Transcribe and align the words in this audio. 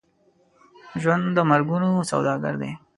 ژوند 1.01 1.25
د 1.33 1.37
مرګونو 1.51 1.89
سوداګر 2.11 2.53
دی. 2.61 2.71